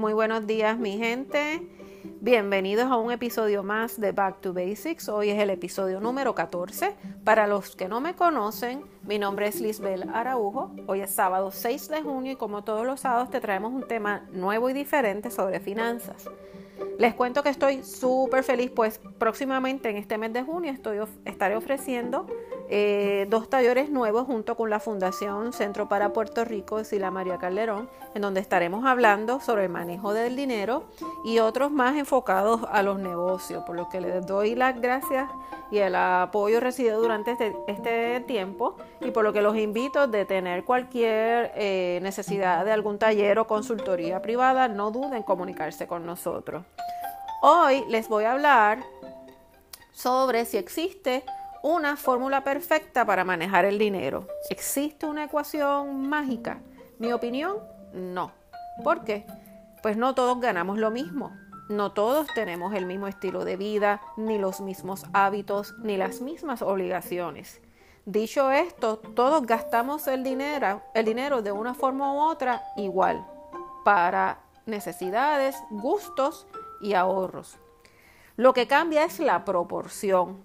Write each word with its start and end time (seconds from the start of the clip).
Muy 0.00 0.14
buenos 0.14 0.46
días 0.46 0.78
mi 0.78 0.96
gente. 0.96 1.60
Bienvenidos 2.22 2.86
a 2.86 2.96
un 2.96 3.12
episodio 3.12 3.62
más 3.62 4.00
de 4.00 4.12
Back 4.12 4.40
to 4.40 4.54
Basics. 4.54 5.10
Hoy 5.10 5.28
es 5.28 5.38
el 5.38 5.50
episodio 5.50 6.00
número 6.00 6.34
14. 6.34 6.96
Para 7.22 7.46
los 7.46 7.76
que 7.76 7.86
no 7.86 8.00
me 8.00 8.14
conocen, 8.14 8.82
mi 9.02 9.18
nombre 9.18 9.46
es 9.46 9.60
Lisbel 9.60 10.08
Araujo. 10.14 10.74
Hoy 10.86 11.02
es 11.02 11.10
sábado 11.10 11.50
6 11.50 11.90
de 11.90 12.00
junio 12.00 12.32
y 12.32 12.36
como 12.36 12.64
todos 12.64 12.86
los 12.86 13.00
sábados 13.00 13.28
te 13.28 13.42
traemos 13.42 13.74
un 13.74 13.86
tema 13.86 14.26
nuevo 14.32 14.70
y 14.70 14.72
diferente 14.72 15.30
sobre 15.30 15.60
finanzas. 15.60 16.30
Les 16.98 17.12
cuento 17.12 17.42
que 17.42 17.50
estoy 17.50 17.82
súper 17.84 18.42
feliz, 18.42 18.70
pues 18.74 19.02
próximamente 19.18 19.90
en 19.90 19.98
este 19.98 20.16
mes 20.16 20.32
de 20.32 20.42
junio 20.42 20.72
estoy, 20.72 20.98
estaré 21.26 21.56
ofreciendo 21.56 22.26
eh, 22.72 23.26
dos 23.28 23.50
talleres 23.50 23.90
nuevos 23.90 24.26
junto 24.26 24.56
con 24.56 24.70
la 24.70 24.78
Fundación 24.78 25.52
Centro 25.52 25.88
para 25.88 26.12
Puerto 26.12 26.44
Rico 26.44 26.78
de 26.78 26.84
Sila 26.84 27.10
María 27.10 27.36
Calderón, 27.36 27.90
en 28.14 28.22
donde 28.22 28.38
estaremos 28.38 28.84
hablando 28.86 29.40
sobre 29.40 29.64
el 29.64 29.70
manejo 29.70 30.12
del 30.14 30.36
dinero 30.36 30.84
y 31.24 31.40
otros 31.40 31.72
más 31.72 31.96
enfocados 31.96 32.60
a 32.70 32.84
los 32.84 33.00
negocios, 33.00 33.64
por 33.64 33.74
lo 33.74 33.88
que 33.88 34.00
les 34.00 34.24
doy 34.24 34.54
las 34.54 34.80
gracias 34.80 35.28
y 35.72 35.78
el 35.78 35.96
apoyo 35.96 36.60
recibido 36.60 37.00
durante 37.00 37.32
este, 37.32 37.56
este 37.66 38.20
tiempo 38.20 38.76
y 39.00 39.10
por 39.10 39.24
lo 39.24 39.32
que 39.32 39.42
los 39.42 39.56
invito 39.56 40.06
de 40.06 40.24
tener 40.24 40.64
cualquier 40.64 41.50
eh, 41.56 41.98
necesidad 42.02 42.64
de 42.64 42.70
algún 42.70 43.00
taller 43.00 43.40
o 43.40 43.48
consultoría 43.48 44.22
privada, 44.22 44.68
no 44.68 44.92
duden 44.92 45.14
en 45.14 45.22
comunicarse 45.24 45.88
con 45.88 46.06
nosotros. 46.06 46.64
Hoy 47.42 47.84
les 47.88 48.08
voy 48.08 48.24
a 48.24 48.32
hablar 48.32 48.84
sobre 49.92 50.44
si 50.44 50.56
existe 50.56 51.24
una 51.62 51.96
fórmula 51.96 52.42
perfecta 52.42 53.04
para 53.04 53.24
manejar 53.24 53.64
el 53.64 53.78
dinero. 53.78 54.26
¿Existe 54.48 55.06
una 55.06 55.24
ecuación 55.24 56.08
mágica? 56.08 56.60
Mi 56.98 57.12
opinión, 57.12 57.58
no. 57.92 58.32
¿Por 58.82 59.04
qué? 59.04 59.26
Pues 59.82 59.96
no 59.96 60.14
todos 60.14 60.40
ganamos 60.40 60.78
lo 60.78 60.90
mismo. 60.90 61.36
No 61.68 61.92
todos 61.92 62.26
tenemos 62.34 62.74
el 62.74 62.86
mismo 62.86 63.06
estilo 63.06 63.44
de 63.44 63.56
vida, 63.56 64.00
ni 64.16 64.38
los 64.38 64.60
mismos 64.60 65.04
hábitos, 65.12 65.74
ni 65.78 65.96
las 65.96 66.20
mismas 66.20 66.62
obligaciones. 66.62 67.60
Dicho 68.06 68.50
esto, 68.50 68.98
todos 68.98 69.46
gastamos 69.46 70.08
el 70.08 70.24
dinero, 70.24 70.82
el 70.94 71.04
dinero 71.04 71.42
de 71.42 71.52
una 71.52 71.74
forma 71.74 72.12
u 72.12 72.18
otra 72.18 72.62
igual 72.76 73.24
para 73.84 74.40
necesidades, 74.66 75.56
gustos 75.70 76.46
y 76.80 76.94
ahorros. 76.94 77.58
Lo 78.36 78.52
que 78.52 78.66
cambia 78.66 79.04
es 79.04 79.20
la 79.20 79.44
proporción. 79.44 80.42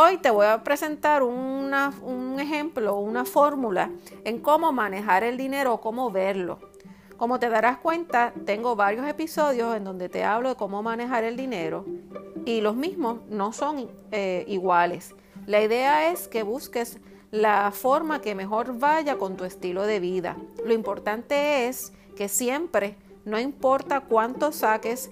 Hoy 0.00 0.18
te 0.18 0.30
voy 0.30 0.46
a 0.46 0.62
presentar 0.62 1.24
un 1.24 2.36
ejemplo, 2.38 2.94
una 2.98 3.24
fórmula 3.24 3.90
en 4.22 4.38
cómo 4.38 4.70
manejar 4.70 5.24
el 5.24 5.36
dinero 5.36 5.74
o 5.74 5.80
cómo 5.80 6.12
verlo. 6.12 6.60
Como 7.16 7.40
te 7.40 7.48
darás 7.48 7.78
cuenta, 7.78 8.32
tengo 8.46 8.76
varios 8.76 9.08
episodios 9.08 9.76
en 9.76 9.82
donde 9.82 10.08
te 10.08 10.22
hablo 10.22 10.50
de 10.50 10.54
cómo 10.54 10.84
manejar 10.84 11.24
el 11.24 11.36
dinero 11.36 11.84
y 12.44 12.60
los 12.60 12.76
mismos 12.76 13.22
no 13.28 13.52
son 13.52 13.90
eh, 14.12 14.44
iguales. 14.46 15.16
La 15.46 15.60
idea 15.62 16.12
es 16.12 16.28
que 16.28 16.44
busques 16.44 16.98
la 17.32 17.72
forma 17.72 18.20
que 18.20 18.36
mejor 18.36 18.78
vaya 18.78 19.18
con 19.18 19.36
tu 19.36 19.44
estilo 19.44 19.82
de 19.82 19.98
vida. 19.98 20.36
Lo 20.64 20.74
importante 20.74 21.66
es 21.66 21.92
que 22.16 22.28
siempre, 22.28 22.94
no 23.24 23.40
importa 23.40 24.02
cuánto 24.02 24.52
saques, 24.52 25.10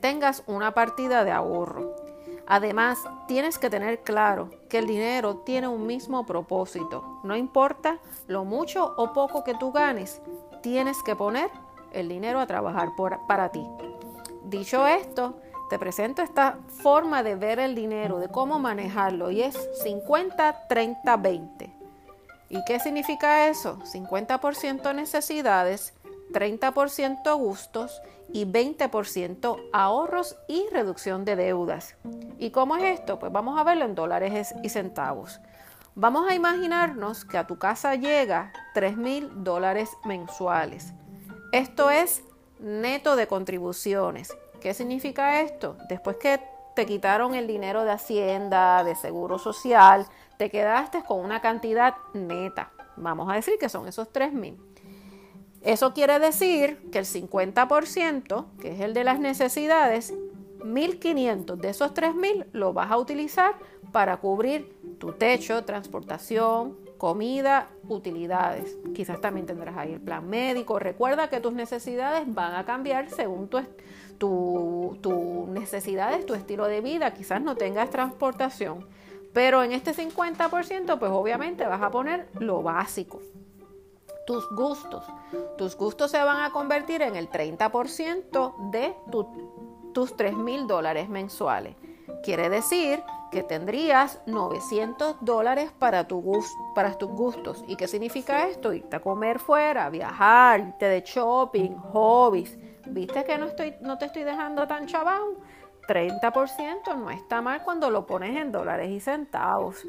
tengas 0.00 0.44
una 0.46 0.74
partida 0.74 1.24
de 1.24 1.32
ahorro. 1.32 2.01
Además, 2.46 2.98
tienes 3.28 3.58
que 3.58 3.70
tener 3.70 4.00
claro 4.00 4.50
que 4.68 4.78
el 4.78 4.86
dinero 4.86 5.36
tiene 5.38 5.68
un 5.68 5.86
mismo 5.86 6.26
propósito. 6.26 7.20
No 7.22 7.36
importa 7.36 7.98
lo 8.26 8.44
mucho 8.44 8.94
o 8.96 9.12
poco 9.12 9.44
que 9.44 9.54
tú 9.54 9.72
ganes, 9.72 10.20
tienes 10.62 11.02
que 11.02 11.16
poner 11.16 11.50
el 11.92 12.08
dinero 12.08 12.40
a 12.40 12.46
trabajar 12.46 12.90
para 13.28 13.50
ti. 13.50 13.66
Dicho 14.44 14.86
esto, 14.86 15.34
te 15.70 15.78
presento 15.78 16.20
esta 16.20 16.58
forma 16.82 17.22
de 17.22 17.36
ver 17.36 17.58
el 17.58 17.74
dinero, 17.74 18.18
de 18.18 18.28
cómo 18.28 18.58
manejarlo, 18.58 19.30
y 19.30 19.42
es 19.42 19.56
50, 19.82 20.66
30, 20.68 21.16
20. 21.16 21.76
¿Y 22.50 22.64
qué 22.66 22.78
significa 22.78 23.48
eso? 23.48 23.78
50% 23.78 24.94
necesidades, 24.94 25.94
30% 26.32 27.36
gustos 27.36 28.02
y 28.32 28.46
20% 28.46 29.70
ahorros 29.72 30.36
y 30.48 30.66
reducción 30.72 31.24
de 31.24 31.36
deudas. 31.36 31.96
¿Y 32.38 32.50
cómo 32.50 32.76
es 32.76 32.98
esto? 32.98 33.18
Pues 33.18 33.30
vamos 33.32 33.58
a 33.58 33.64
verlo 33.64 33.84
en 33.84 33.94
dólares 33.94 34.54
y 34.62 34.68
centavos. 34.68 35.40
Vamos 35.94 36.28
a 36.30 36.34
imaginarnos 36.34 37.26
que 37.26 37.36
a 37.36 37.46
tu 37.46 37.58
casa 37.58 37.94
llega 37.96 38.52
3 38.72 38.96
mil 38.96 39.44
dólares 39.44 39.90
mensuales. 40.04 40.94
Esto 41.52 41.90
es 41.90 42.24
neto 42.58 43.14
de 43.14 43.26
contribuciones. 43.26 44.34
¿Qué 44.60 44.72
significa 44.72 45.42
esto? 45.42 45.76
Después 45.90 46.16
que 46.16 46.40
te 46.74 46.86
quitaron 46.86 47.34
el 47.34 47.46
dinero 47.46 47.84
de 47.84 47.90
Hacienda, 47.90 48.82
de 48.84 48.94
Seguro 48.94 49.38
Social, 49.38 50.06
te 50.38 50.48
quedaste 50.48 51.02
con 51.04 51.20
una 51.20 51.42
cantidad 51.42 51.94
neta. 52.14 52.72
Vamos 52.96 53.30
a 53.30 53.34
decir 53.34 53.54
que 53.60 53.68
son 53.68 53.86
esos 53.86 54.10
3 54.10 54.32
mil. 54.32 54.71
Eso 55.64 55.94
quiere 55.94 56.18
decir 56.18 56.78
que 56.90 56.98
el 56.98 57.04
50%, 57.04 58.46
que 58.60 58.72
es 58.72 58.80
el 58.80 58.94
de 58.94 59.04
las 59.04 59.20
necesidades, 59.20 60.12
1.500 60.58 61.56
de 61.56 61.68
esos 61.70 61.94
3.000 61.94 62.46
lo 62.52 62.72
vas 62.72 62.90
a 62.90 62.98
utilizar 62.98 63.54
para 63.92 64.16
cubrir 64.16 64.74
tu 64.98 65.12
techo, 65.12 65.64
transportación, 65.64 66.76
comida, 66.98 67.68
utilidades. 67.88 68.76
Quizás 68.94 69.20
también 69.20 69.46
tendrás 69.46 69.76
ahí 69.76 69.92
el 69.92 70.00
plan 70.00 70.28
médico. 70.28 70.78
Recuerda 70.78 71.28
que 71.28 71.40
tus 71.40 71.52
necesidades 71.52 72.22
van 72.26 72.54
a 72.54 72.64
cambiar 72.64 73.10
según 73.10 73.48
tus 73.48 73.62
tu, 74.18 75.48
necesidades, 75.50 76.24
tu 76.26 76.34
estilo 76.34 76.66
de 76.66 76.80
vida. 76.80 77.12
Quizás 77.12 77.40
no 77.42 77.56
tengas 77.56 77.90
transportación. 77.90 78.86
Pero 79.32 79.62
en 79.62 79.72
este 79.72 79.94
50%, 79.94 80.98
pues 80.98 81.10
obviamente 81.10 81.66
vas 81.66 81.82
a 81.82 81.90
poner 81.90 82.28
lo 82.38 82.62
básico 82.62 83.20
tus 84.26 84.48
gustos. 84.50 85.04
Tus 85.56 85.76
gustos 85.76 86.10
se 86.10 86.22
van 86.22 86.42
a 86.42 86.52
convertir 86.52 87.02
en 87.02 87.16
el 87.16 87.30
30% 87.30 88.70
de 88.70 88.94
tus 89.92 90.16
3 90.16 90.36
mil 90.36 90.66
dólares 90.66 91.08
mensuales. 91.08 91.76
Quiere 92.22 92.48
decir 92.48 93.02
que 93.30 93.42
tendrías 93.42 94.20
900 94.26 95.16
dólares 95.22 95.72
para, 95.78 96.06
tu 96.06 96.22
para 96.74 96.96
tus 96.98 97.10
gustos. 97.10 97.64
¿Y 97.66 97.76
qué 97.76 97.88
significa 97.88 98.46
esto? 98.46 98.72
Irte 98.72 98.96
a 98.96 99.00
comer 99.00 99.38
fuera, 99.38 99.88
viajar, 99.90 100.60
irte 100.60 100.86
de 100.86 101.00
shopping, 101.00 101.74
hobbies. 101.92 102.58
¿Viste 102.86 103.24
que 103.24 103.38
no, 103.38 103.46
estoy, 103.46 103.74
no 103.80 103.98
te 103.98 104.04
estoy 104.06 104.24
dejando 104.24 104.66
tan 104.68 104.86
chabón? 104.86 105.38
30% 105.88 106.96
no 106.96 107.10
está 107.10 107.40
mal 107.40 107.62
cuando 107.64 107.90
lo 107.90 108.06
pones 108.06 108.36
en 108.36 108.52
dólares 108.52 108.90
y 108.90 109.00
centavos. 109.00 109.84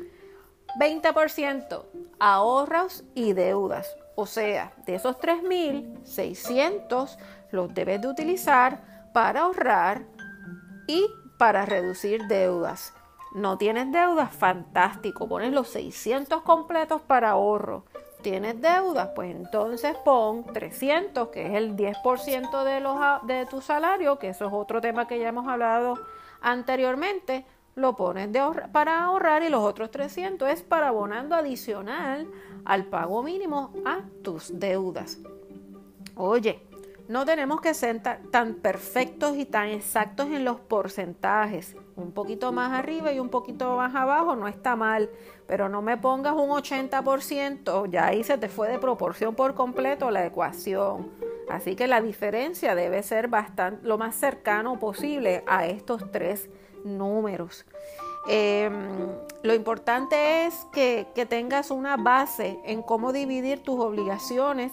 20% 0.80 1.86
ahorros 2.20 3.04
y 3.14 3.34
deudas. 3.34 3.96
O 4.16 4.26
sea, 4.26 4.74
de 4.86 4.96
esos 4.96 5.18
3.600 5.18 7.18
los 7.52 7.74
debes 7.74 8.02
de 8.02 8.08
utilizar 8.08 9.10
para 9.14 9.42
ahorrar 9.42 10.04
y 10.88 11.06
para 11.38 11.66
reducir 11.66 12.28
deudas. 12.28 12.94
No 13.34 13.58
tienes 13.58 13.92
deudas, 13.92 14.32
fantástico. 14.32 15.28
Pones 15.28 15.52
los 15.52 15.68
600 15.70 16.44
completos 16.44 17.02
para 17.02 17.32
ahorro. 17.32 17.86
¿Tienes 18.22 18.62
deudas? 18.62 19.10
Pues 19.16 19.36
entonces 19.36 19.98
pon 20.06 20.46
300, 20.46 21.30
que 21.30 21.48
es 21.48 21.54
el 21.56 21.76
10% 21.76 22.64
de, 22.64 22.80
los, 22.80 23.28
de 23.28 23.46
tu 23.48 23.62
salario, 23.62 24.20
que 24.20 24.30
eso 24.30 24.46
es 24.46 24.54
otro 24.54 24.80
tema 24.80 25.08
que 25.08 25.20
ya 25.20 25.30
hemos 25.30 25.48
hablado 25.48 25.96
anteriormente 26.42 27.46
lo 27.76 27.96
pones 27.96 28.32
de 28.32 28.42
para 28.72 29.04
ahorrar 29.04 29.44
y 29.44 29.50
los 29.50 29.64
otros 29.64 29.90
300 29.90 30.50
es 30.50 30.62
para 30.62 30.90
abonando 30.90 31.36
adicional 31.36 32.28
al 32.66 32.86
pago 32.86 33.24
mínimo 33.24 33.74
a 33.86 34.02
tus 34.24 34.60
deudas. 34.60 35.20
Oye, 36.16 36.62
no 37.08 37.26
tenemos 37.26 37.60
que 37.60 37.74
ser 37.74 38.02
tan 38.32 38.56
perfectos 38.56 39.36
y 39.36 39.46
tan 39.46 39.68
exactos 39.68 40.28
en 40.28 40.46
los 40.46 40.60
porcentajes. 40.60 41.76
Un 41.96 42.14
poquito 42.14 42.52
más 42.54 42.72
arriba 42.72 43.12
y 43.12 43.20
un 43.20 43.30
poquito 43.30 43.76
más 43.76 43.94
abajo 43.94 44.36
no 44.36 44.48
está 44.48 44.76
mal, 44.76 45.10
pero 45.46 45.68
no 45.68 45.82
me 45.82 45.98
pongas 45.98 46.34
un 46.34 46.50
80%, 46.50 47.90
ya 47.90 48.08
ahí 48.08 48.24
se 48.24 48.38
te 48.38 48.48
fue 48.48 48.70
de 48.70 48.80
proporción 48.80 49.36
por 49.36 49.54
completo 49.54 50.12
la 50.12 50.26
ecuación. 50.26 51.12
Así 51.50 51.76
que 51.76 51.88
la 51.88 52.02
diferencia 52.02 52.74
debe 52.74 53.04
ser 53.04 53.28
bastante 53.28 53.86
lo 53.86 53.98
más 53.98 54.16
cercano 54.16 54.80
posible 54.80 55.44
a 55.46 55.68
estos 55.68 56.10
tres 56.12 56.50
números. 56.86 57.66
Em, 58.28 59.10
lo 59.42 59.54
importante 59.54 60.46
es 60.46 60.66
que, 60.72 61.08
que 61.14 61.26
tengas 61.26 61.72
una 61.72 61.98
base 61.98 62.60
en 62.64 62.82
cómo 62.82 63.12
dividir 63.12 63.62
tus 63.64 63.80
obligaciones 63.80 64.72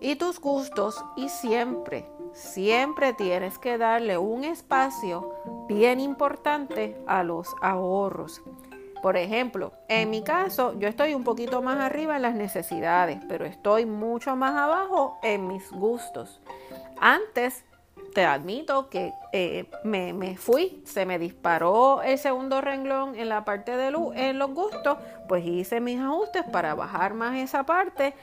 y 0.00 0.16
tus 0.16 0.40
gustos 0.40 1.04
y 1.16 1.28
siempre, 1.28 2.08
siempre 2.32 3.12
tienes 3.12 3.58
que 3.58 3.78
darle 3.78 4.18
un 4.18 4.44
espacio 4.44 5.32
bien 5.68 6.00
importante 6.00 6.96
a 7.06 7.22
los 7.22 7.54
ahorros. 7.60 8.42
Por 9.02 9.16
ejemplo, 9.16 9.72
en 9.88 10.10
mi 10.10 10.22
caso, 10.22 10.76
yo 10.78 10.88
estoy 10.88 11.14
un 11.14 11.22
poquito 11.22 11.62
más 11.62 11.78
arriba 11.78 12.16
en 12.16 12.22
las 12.22 12.34
necesidades, 12.34 13.20
pero 13.28 13.44
estoy 13.44 13.86
mucho 13.86 14.36
más 14.36 14.56
abajo 14.56 15.18
en 15.22 15.46
mis 15.46 15.70
gustos. 15.70 16.40
Antes 16.98 17.64
te 18.16 18.24
admito 18.24 18.88
que 18.88 19.12
eh, 19.32 19.68
me, 19.84 20.38
fui, 20.38 20.82
se 20.86 21.04
me 21.04 21.18
disparó 21.18 22.00
el 22.00 22.18
segundo 22.18 22.62
renglón 22.62 23.14
en 23.14 23.28
la 23.28 23.44
parte 23.44 23.76
de 23.76 23.90
luz, 23.90 24.16
en 24.16 24.38
los 24.38 24.52
gustos, 24.52 24.96
pues 25.28 25.44
hice 25.44 25.80
mis 25.80 26.00
ajustes 26.00 26.42
para 26.50 26.74
bajar 26.74 27.12
más 27.12 27.36
esa 27.36 27.66
parte 27.66 28.14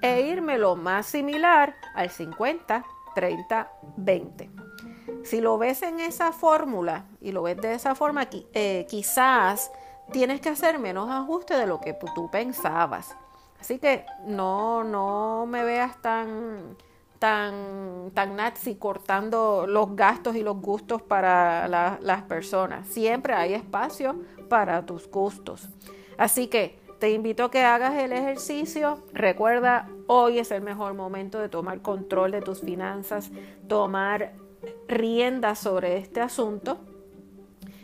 e 0.00 0.22
irme 0.22 0.56
lo 0.56 0.74
más 0.74 1.04
similar 1.04 1.76
al 1.94 2.08
50, 2.08 2.82
30, 3.14 3.70
20. 3.98 4.50
Si 5.22 5.42
lo 5.42 5.58
ves 5.58 5.82
en 5.82 6.00
esa 6.00 6.32
fórmula 6.32 7.04
y 7.20 7.32
lo 7.32 7.42
ves 7.42 7.58
de 7.58 7.74
esa 7.74 7.94
forma, 7.94 8.26
eh, 8.32 8.86
quizás 8.88 9.70
tienes 10.12 10.40
que 10.40 10.48
hacer 10.48 10.78
menos 10.78 11.10
ajustes 11.10 11.58
de 11.58 11.66
lo 11.66 11.78
que 11.78 11.94
tú 12.14 12.30
pensabas. 12.30 13.14
Así 13.60 13.78
que 13.78 14.06
no, 14.24 14.82
no 14.82 15.44
me 15.46 15.62
veas 15.62 16.00
tan 16.00 16.74
tan, 17.22 18.10
tan 18.14 18.34
nazi 18.34 18.74
cortando 18.74 19.64
los 19.68 19.94
gastos 19.94 20.34
y 20.34 20.42
los 20.42 20.56
gustos 20.60 21.02
para 21.02 21.68
las 21.68 22.22
personas. 22.22 22.88
Siempre 22.88 23.32
hay 23.32 23.54
espacio 23.54 24.16
para 24.48 24.84
tus 24.84 25.08
gustos. 25.08 25.68
Así 26.18 26.48
que 26.48 26.80
te 26.98 27.12
invito 27.12 27.44
a 27.44 27.50
que 27.52 27.62
hagas 27.62 27.94
el 27.94 28.12
ejercicio. 28.12 29.04
Recuerda, 29.12 29.88
hoy 30.08 30.40
es 30.40 30.50
el 30.50 30.62
mejor 30.62 30.94
momento 30.94 31.38
de 31.38 31.48
tomar 31.48 31.80
control 31.80 32.32
de 32.32 32.42
tus 32.42 32.60
finanzas, 32.60 33.30
tomar 33.68 34.32
rienda 34.88 35.54
sobre 35.54 35.98
este 35.98 36.20
asunto 36.20 36.80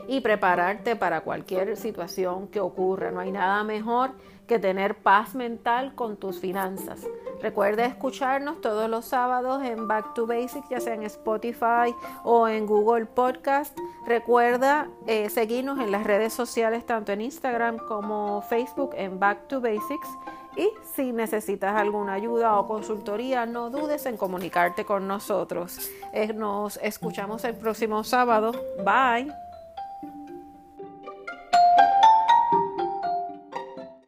y 0.08 0.20
prepararte 0.20 0.96
para 0.96 1.20
cualquier 1.20 1.76
situación 1.76 2.49
que 2.49 2.60
ocurra. 2.60 3.12
No 3.12 3.20
hay 3.20 3.31
nada 3.31 3.62
mejor 3.62 4.12
que 4.49 4.58
tener 4.58 4.96
paz 4.96 5.34
mental 5.34 5.94
con 5.94 6.16
tus 6.16 6.40
finanzas. 6.40 7.06
Recuerda 7.40 7.84
escucharnos 7.84 8.60
todos 8.60 8.90
los 8.90 9.05
sábados 9.05 9.62
en 9.62 9.87
Back 9.87 10.14
to 10.14 10.26
Basics, 10.26 10.69
ya 10.70 10.81
sea 10.81 10.94
en 10.94 11.05
Spotify 11.05 11.94
o 12.25 12.49
en 12.49 12.66
Google 12.66 13.06
Podcast. 13.06 13.78
Recuerda 14.06 14.88
eh, 15.06 15.31
seguirnos 15.31 15.78
en 15.78 15.93
las 15.93 16.05
redes 16.05 16.32
sociales, 16.32 16.84
tanto 16.87 17.12
en 17.12 17.20
Instagram 17.20 17.76
como 17.76 18.43
Facebook, 18.43 18.93
en 18.96 19.20
Back 19.20 19.46
to 19.46 19.60
Basics. 19.60 20.08
Y 20.56 20.70
si 20.96 21.12
necesitas 21.12 21.76
alguna 21.76 22.14
ayuda 22.14 22.58
o 22.58 22.66
consultoría, 22.66 23.46
no 23.46 23.70
dudes 23.70 24.06
en 24.06 24.16
comunicarte 24.16 24.84
con 24.84 25.06
nosotros. 25.06 25.78
Eh, 26.12 26.32
nos 26.32 26.78
escuchamos 26.78 27.44
el 27.44 27.55
próximo 27.55 28.02
sábado. 28.02 28.52
Bye. 28.84 29.47